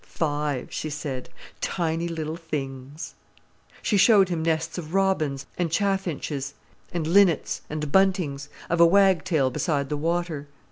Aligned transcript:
"Five!" 0.03 0.73
she 0.73 0.89
said. 0.89 1.29
"Tiny 1.61 2.07
little 2.07 2.35
things." 2.35 3.13
She 3.83 3.97
showed 3.97 4.29
him 4.29 4.41
nests 4.41 4.79
of 4.79 4.95
robins, 4.95 5.45
and 5.59 5.69
chaffinches, 5.71 6.55
and 6.91 7.05
linnets, 7.05 7.61
and 7.69 7.91
buntings; 7.91 8.49
of 8.67 8.79
a 8.81 8.85
wagtail 8.87 9.51
beside 9.51 9.89
the 9.89 9.97
water. 9.97 10.47